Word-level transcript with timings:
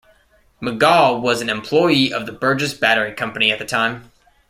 McGall 0.63 1.21
was 1.21 1.43
an 1.43 1.49
employee 1.51 2.11
of 2.11 2.25
the 2.25 2.31
Burgess 2.31 2.73
Battery 2.73 3.13
Company 3.13 3.51
at 3.51 3.59
the 3.59 3.65
time. 3.65 4.11